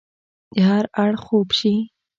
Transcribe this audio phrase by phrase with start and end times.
[0.53, 1.73] د هر اړخ خوب شي